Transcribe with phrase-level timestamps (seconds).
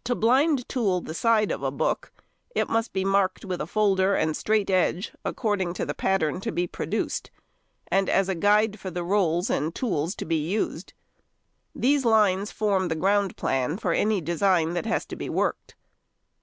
[0.00, 2.12] |125| To blind tool the side of a book
[2.54, 6.52] it must be marked with a folder and straight edge, according to the pattern to
[6.52, 7.30] be produced,
[7.88, 10.92] and as a guide for the rolls and tools to be used.
[11.74, 15.74] These lines form the ground plan for any design that has to be worked.